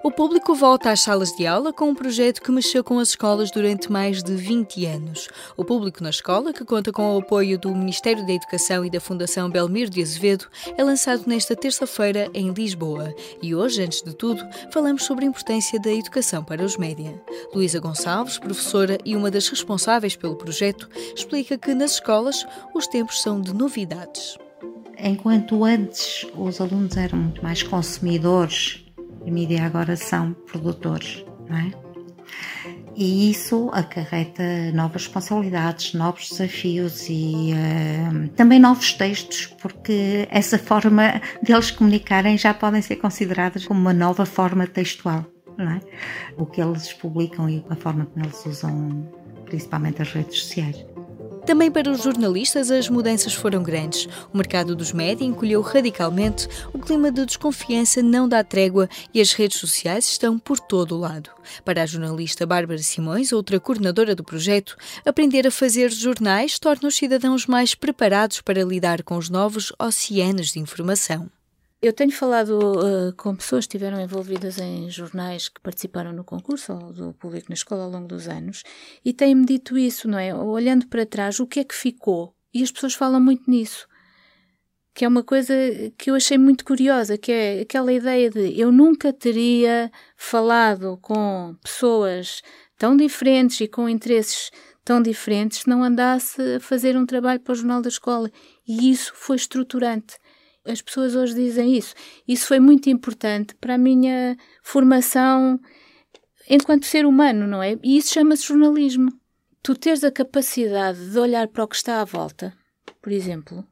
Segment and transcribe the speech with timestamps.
[0.00, 3.50] O público volta às salas de aula com um projeto que mexeu com as escolas
[3.50, 5.28] durante mais de 20 anos.
[5.56, 9.00] O Público na Escola, que conta com o apoio do Ministério da Educação e da
[9.00, 10.46] Fundação Belmiro de Azevedo,
[10.76, 13.12] é lançado nesta terça-feira em Lisboa.
[13.42, 14.40] E hoje, antes de tudo,
[14.72, 17.20] falamos sobre a importância da educação para os média.
[17.52, 23.20] Luísa Gonçalves, professora e uma das responsáveis pelo projeto, explica que nas escolas os tempos
[23.20, 24.38] são de novidades.
[24.96, 28.87] Enquanto antes os alunos eram muito mais consumidores
[29.24, 31.88] e mídia agora são produtores, não é?
[33.00, 34.42] E isso acarreta
[34.74, 42.52] novas responsabilidades, novos desafios e uh, também novos textos, porque essa forma deles comunicarem já
[42.52, 45.24] podem ser consideradas como uma nova forma textual,
[45.56, 45.80] não é?
[46.36, 49.08] O que eles publicam e a forma como eles usam,
[49.44, 50.84] principalmente as redes sociais.
[51.48, 54.06] Também para os jornalistas, as mudanças foram grandes.
[54.30, 59.32] O mercado dos média encolheu radicalmente, o clima de desconfiança não dá trégua e as
[59.32, 61.30] redes sociais estão por todo o lado.
[61.64, 66.96] Para a jornalista Bárbara Simões, outra coordenadora do projeto, aprender a fazer jornais torna os
[66.96, 71.30] cidadãos mais preparados para lidar com os novos oceanos de informação.
[71.80, 76.72] Eu tenho falado uh, com pessoas que estiveram envolvidas em jornais que participaram no concurso
[76.72, 78.64] ou do público na escola ao longo dos anos
[79.04, 80.34] e têm-me dito isso, não é?
[80.34, 82.34] Olhando para trás, o que é que ficou?
[82.52, 83.86] E as pessoas falam muito nisso.
[84.92, 85.54] Que é uma coisa
[85.96, 91.54] que eu achei muito curiosa, que é aquela ideia de eu nunca teria falado com
[91.62, 92.42] pessoas
[92.76, 94.50] tão diferentes e com interesses
[94.84, 98.28] tão diferentes se não andasse a fazer um trabalho para o Jornal da Escola.
[98.66, 100.16] E isso foi estruturante
[100.64, 101.94] as pessoas hoje dizem isso.
[102.26, 105.58] Isso foi muito importante para a minha formação
[106.48, 107.78] enquanto ser humano, não é?
[107.82, 109.12] E isso chama-se jornalismo.
[109.62, 112.56] Tu teres a capacidade de olhar para o que está à volta,
[113.02, 113.66] por exemplo,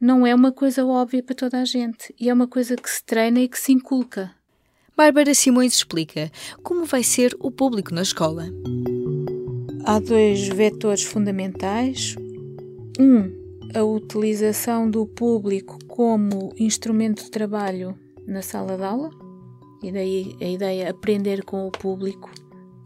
[0.00, 3.04] não é uma coisa óbvia para toda a gente e é uma coisa que se
[3.04, 4.34] treina e que se inculca.
[4.96, 6.30] Bárbara Simões explica
[6.62, 8.46] como vai ser o público na escola.
[9.84, 12.14] Há dois vetores fundamentais.
[12.98, 13.41] Um,
[13.74, 19.10] a utilização do público como instrumento de trabalho na sala de aula,
[19.82, 22.30] e daí a ideia aprender com o público,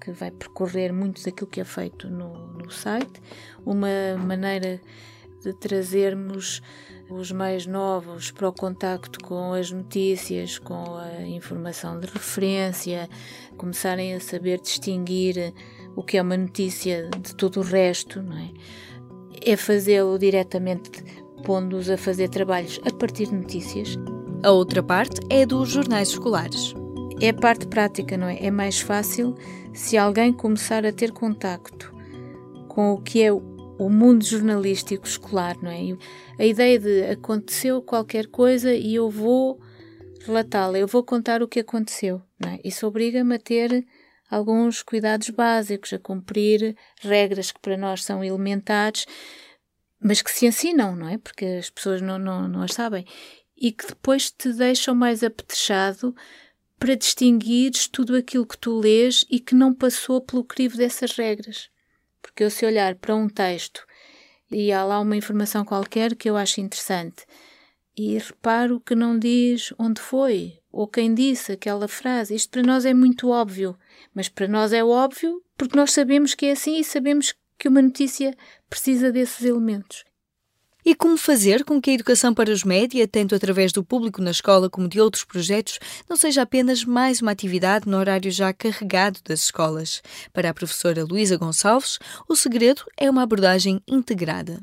[0.00, 3.20] que vai percorrer muito daquilo que é feito no, no site,
[3.64, 4.80] uma maneira
[5.42, 6.62] de trazermos
[7.10, 13.08] os mais novos para o contacto com as notícias, com a informação de referência,
[13.56, 15.52] começarem a saber distinguir
[15.94, 18.50] o que é uma notícia de todo o resto, não é?
[19.44, 20.90] É fazê-lo diretamente,
[21.44, 23.96] pondo-os a fazer trabalhos a partir de notícias.
[24.42, 26.74] A outra parte é dos jornais escolares.
[27.20, 28.38] É a parte prática, não é?
[28.44, 29.34] É mais fácil
[29.72, 31.94] se alguém começar a ter contacto
[32.68, 35.96] com o que é o mundo jornalístico escolar, não é?
[36.38, 39.58] A ideia de aconteceu qualquer coisa e eu vou
[40.26, 42.60] relatá-la, eu vou contar o que aconteceu, não é?
[42.64, 43.86] Isso obriga-me a ter
[44.30, 49.06] alguns cuidados básicos, a cumprir regras que para nós são elementares,
[50.00, 51.18] mas que se ensinam, não é?
[51.18, 53.04] Porque as pessoas não, não, não as sabem.
[53.56, 56.14] E que depois te deixam mais apetrechado
[56.78, 61.70] para distinguires tudo aquilo que tu lês e que não passou pelo crivo dessas regras.
[62.20, 63.86] Porque eu, se olhar para um texto
[64.50, 67.24] e há lá uma informação qualquer que eu acho interessante
[67.96, 72.84] e reparo que não diz onde foi ou quem disse aquela frase, isto para nós
[72.84, 73.78] é muito óbvio.
[74.14, 77.80] Mas para nós é óbvio porque nós sabemos que é assim e sabemos que uma
[77.80, 78.36] notícia
[78.68, 80.04] precisa desses elementos.
[80.84, 84.30] E como fazer com que a educação para os média, tanto através do público na
[84.30, 85.78] escola como de outros projetos,
[86.10, 90.02] não seja apenas mais uma atividade no horário já carregado das escolas?
[90.30, 91.98] Para a professora Luísa Gonçalves,
[92.28, 94.62] o segredo é uma abordagem integrada.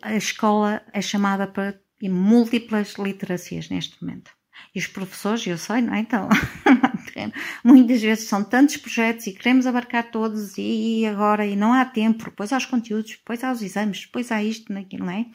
[0.00, 4.30] A escola é chamada para múltiplas literacias neste momento.
[4.74, 6.00] E os professores, eu sei, não é?
[6.00, 6.28] Então,
[7.64, 12.24] muitas vezes são tantos projetos e queremos abarcar todos e agora e não há tempo,
[12.24, 15.26] depois aos conteúdos, depois aos exames, depois há isto, naquilo, não é?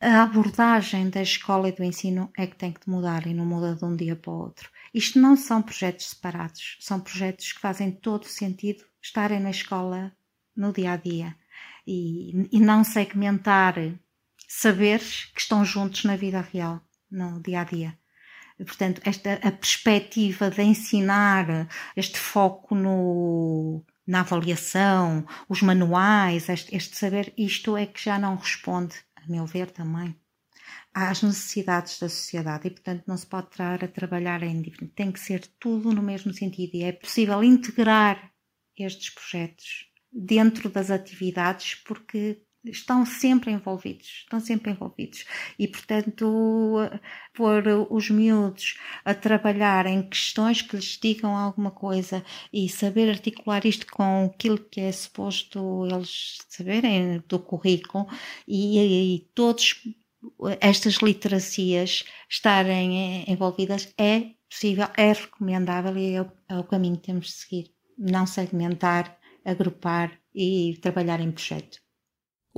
[0.00, 3.74] A abordagem da escola e do ensino é que tem que mudar e não muda
[3.74, 4.70] de um dia para o outro.
[4.94, 10.12] Isto não são projetos separados, são projetos que fazem todo sentido estarem na escola
[10.56, 11.36] no dia a dia
[11.86, 13.74] e, e não segmentar
[14.46, 16.80] saberes que estão juntos na vida real,
[17.10, 17.98] no dia a dia.
[18.58, 26.96] Portanto, esta a perspectiva de ensinar, este foco no, na avaliação, os manuais, este, este
[26.96, 30.16] saber, isto é que já não responde, a meu ver também,
[30.92, 34.62] às necessidades da sociedade e, portanto, não se pode estar a trabalhar em.
[34.94, 38.32] Tem que ser tudo no mesmo sentido e é possível integrar
[38.76, 45.24] estes projetos dentro das atividades porque estão sempre envolvidos, estão sempre envolvidos.
[45.58, 46.76] E, portanto,
[47.34, 53.64] pôr os miúdos a trabalhar em questões que lhes digam alguma coisa e saber articular
[53.66, 58.06] isto com aquilo que é suposto eles saberem do currículo
[58.46, 59.82] e, e todos
[60.60, 67.06] estas literacias estarem envolvidas é possível, é recomendável e é o, é o caminho que
[67.06, 67.70] temos de seguir.
[67.96, 71.78] Não segmentar, agrupar e trabalhar em projeto.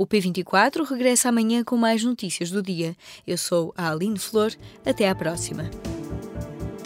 [0.00, 2.96] O P24 regressa amanhã com mais notícias do dia.
[3.26, 4.50] Eu sou a Aline Flor.
[4.82, 5.70] Até à próxima.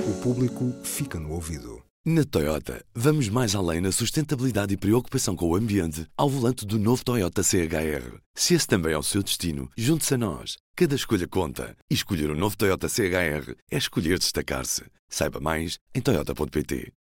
[0.00, 1.80] O público fica no ouvido.
[2.04, 6.76] Na Toyota, vamos mais além na sustentabilidade e preocupação com o ambiente ao volante do
[6.76, 8.18] novo Toyota CHR.
[8.34, 10.56] Se esse também é o seu destino, junte-se a nós.
[10.74, 11.76] Cada escolha conta.
[11.88, 14.82] E escolher o um novo Toyota CHR é escolher destacar-se.
[15.08, 16.92] Saiba mais em Toyota.pt.